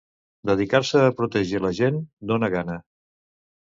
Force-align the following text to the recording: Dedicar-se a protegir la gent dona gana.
Dedicar-se 0.49 1.03
a 1.03 1.13
protegir 1.21 1.63
la 1.69 1.73
gent 1.83 2.03
dona 2.35 2.53
gana. 2.59 2.83